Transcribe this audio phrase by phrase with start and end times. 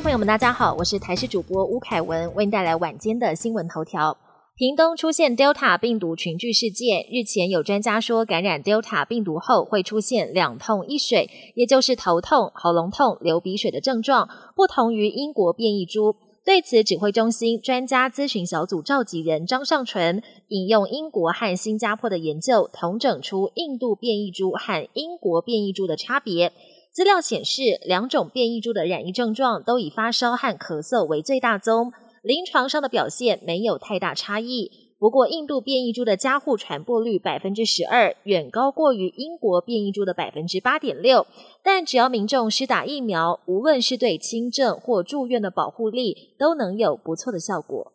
[0.00, 4.16] 朋友们，大家好，我是台视主播吴凯文，为您带来晚间的新闻头条。
[4.54, 16.14] 屏东出现 Delta 病毒群聚事件，日前有专家说，感染 Delta 病毒后会出现两痛一水，也就是头痛、喉咙痛、流鼻水的症状，不同于英国变异株。
[16.44, 26.52] 对此，指挥中心专家咨询小组召集人张尚纯引用英国和新加坡的研究，统整出印度变异株和英国变异株的差别。
[26.92, 31.92] 资料显示，两种变异株的染疫症状都以发烧和咳嗽为最大宗，
[32.22, 34.70] 临床上的表现没有太大差异。
[34.98, 41.24] 不过，印度变异株的加护传播率百分之十二，远高过于英国变异株的百分之八点六。
[41.62, 47.92] 但只要民众施打疫苗，无论是对轻症或住院的保护力，都能有不错的效果。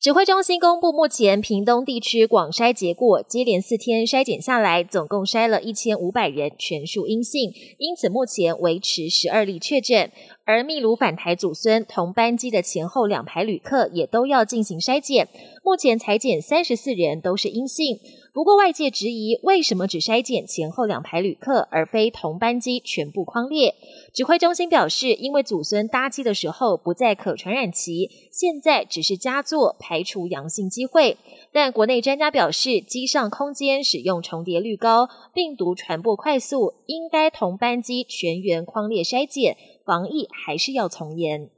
[0.00, 10.12] 指挥中心公布，目前屏东地区广筛结果，接连四天筛检下来，总共筛了一千五百人，全数阴性，因此目前维持十二例确诊。
[10.48, 15.28] 而秘鲁返台祖孙同班机的前后两排旅客也都要进行筛检，
[15.62, 18.00] 目前裁检三十四人都是阴性。
[18.32, 23.74] 不过外界质疑，为什么只筛检前后两排旅客，而非同班机全部框列？
[24.14, 31.18] 指挥中心表示，因为祖孙搭机的时候不在可传染期，现在只是加座，排除阳性机会。
[31.52, 39.56] 但国内专家表示，机上空间使用重叠率高，病毒传播快速，应该同班机全员框列筛检，
[39.88, 41.48] 防疫还是要从严。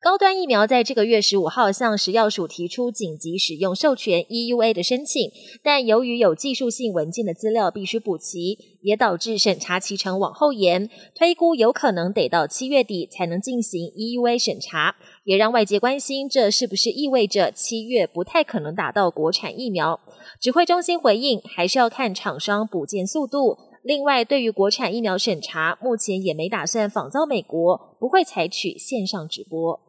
[0.00, 5.30] 高端疫苗在这个月十五号向食药署提出紧急使用授权 （EUA） 的申请，
[5.62, 20.00] 但由于有技术性文件的资料必须补齐，也导致审查期程往后延，推估有可能得到七月底才能进行 EUA 审查，也让外界关心这是不是意味着七月不太可能打到国产疫苗。
[20.40, 23.58] 指挥中心回应，还是要看厂商补件速度。
[23.82, 29.80] 另外，对于国产疫苗审查，目前也没打算仿造美国，不会采取线上直播。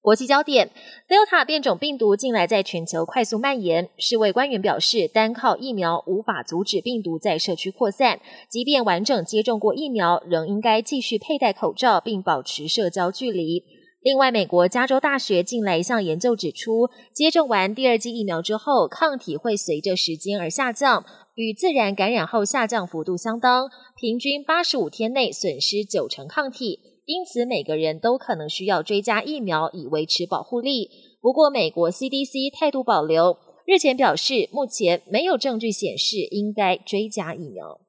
[0.00, 0.70] 国际焦点
[1.06, 3.90] ：Delta 变种病毒近来在全球快速蔓延。
[3.98, 13.62] 世卫官员表示，单靠疫苗无法阻止病毒在社区扩散，即便完整接种过疫苗，仍应该继续佩戴口罩并保持社交距离。
[14.02, 26.80] 另外，美国加州大学近来一项研究指出，接种完第二剂疫苗之后，抗体会随着时间而下降，与自然感染后下降幅度相当，平均八十五天内损失九成抗体。
[27.04, 30.88] 因此，每个人都可能需要追加疫苗以维持保护力。
[31.20, 37.80] 不过，美国 CDC 态度保留，日前表示，目前没有证据显示应该追加疫苗。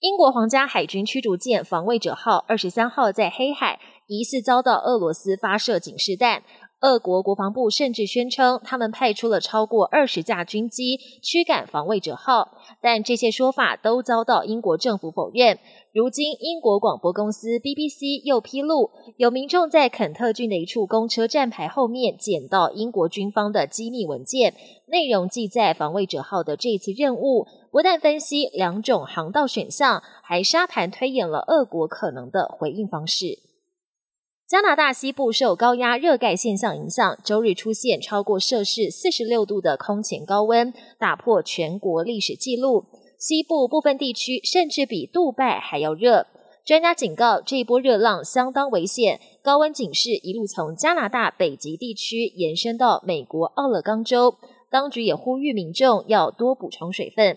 [0.00, 6.44] 英国皇家海军驱逐舰“防卫者号”二十三号在黑海疑似遭到俄罗斯发射警示弹，
[6.80, 15.58] 俄国国防部甚至宣称他们派出了超过二十架军机驱赶“防卫者号”，但这些说法都遭到英国政府否认。
[15.92, 24.54] 如今，英国广播公司 BBC 又披露，有民众在肯特郡的一处公车站牌后面捡到英国军方的机密文件，
[24.86, 33.40] 内容记载防卫者号的这次任务，不但分析两种航道选项，还沙盘推演了俄国可能的回应方式。
[34.48, 42.84] 加拿大西部受高压热盖现象影响，周日出现超过摄氏四十六度的空前高温，打破全国历史纪录。
[43.18, 46.28] 西部部分地区甚至比杜拜还要热。
[46.64, 54.36] 专家警告，这一波热浪相当危险，高温警示一路从加拿大北极地区延伸到美国奥勒冈州。
[54.70, 57.36] 当局也呼吁民众要多补充水分。